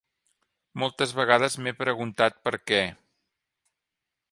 Moltes 0.83 1.13
vegades 1.19 1.57
m'he 1.65 1.75
preguntat 1.83 2.41
per 2.49 2.55
què. 2.71 2.83